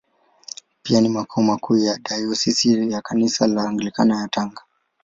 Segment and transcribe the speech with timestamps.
[0.83, 4.61] Pia ni makao makuu ya Dayosisi ya Kanisa la Anglikana ya Tanga.